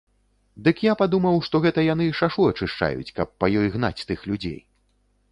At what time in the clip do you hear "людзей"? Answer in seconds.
4.31-4.57